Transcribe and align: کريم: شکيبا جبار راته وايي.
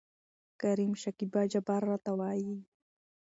کريم: 0.61 0.91
شکيبا 1.01 1.41
جبار 1.51 1.81
راته 1.91 2.11
وايي. 2.19 2.55